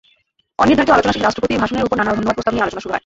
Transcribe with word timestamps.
অনির্ধারিত 0.61 0.91
আলোচনা 0.95 1.13
শেষে 1.15 1.25
রাষ্ট্রপতির 1.25 1.61
ভাষণের 1.61 1.85
ওপর 1.87 2.01
আনা 2.03 2.11
ধন্যবাদ 2.17 2.35
প্রস্তাব 2.35 2.53
নিয়ে 2.53 2.65
আলোচনা 2.65 2.81
শুরু 2.83 2.91
হয়। 2.93 2.99